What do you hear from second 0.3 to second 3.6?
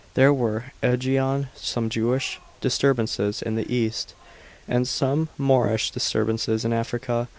were, ajiain, some Jewish disturbances in